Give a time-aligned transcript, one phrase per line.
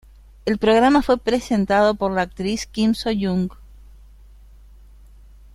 [0.45, 3.51] El programa fue presentado por la actriz Kim So-hyun.